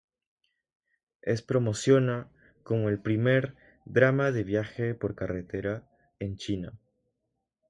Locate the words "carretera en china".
5.13-6.73